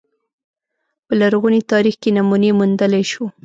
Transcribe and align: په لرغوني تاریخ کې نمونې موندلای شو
په 1.05 1.13
لرغوني 1.21 1.61
تاریخ 1.71 1.95
کې 2.01 2.09
نمونې 2.17 2.49
موندلای 2.59 3.03
شو 3.11 3.25